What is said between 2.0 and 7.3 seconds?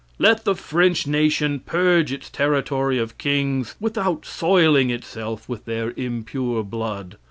its territory of kings without soiling itself with their impure blood.